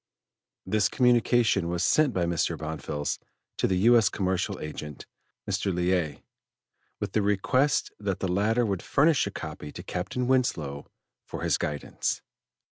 [0.65, 2.57] This communication was sent by Mr.
[2.57, 3.19] Bonfils
[3.59, 3.95] to the U.
[3.95, 4.09] S.
[4.09, 5.05] Commercial Agent,
[5.47, 5.71] Mr.
[5.71, 6.23] Liais,
[6.99, 10.87] with a request that the latter would furnish a copy to Captain Winslow
[11.23, 12.23] for his guidance.